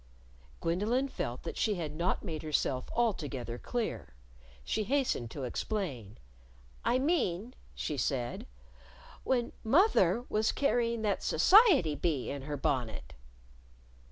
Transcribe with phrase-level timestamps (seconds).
[0.61, 4.15] Gwendolyn felt that she had not made herself altogether clear.
[4.63, 6.17] She hastened to explain.
[6.83, 8.47] "I mean," she said,
[9.23, 13.13] "when moth er was carrying that society bee in her bonnet."